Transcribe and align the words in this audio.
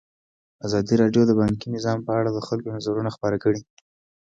ازادي 0.65 0.95
راډیو 1.01 1.23
د 1.27 1.31
بانکي 1.39 1.67
نظام 1.75 1.97
په 2.07 2.11
اړه 2.19 2.29
د 2.33 2.39
خلکو 2.47 2.69
نظرونه 2.77 3.09
خپاره 3.15 3.37
کړي. 3.43 3.61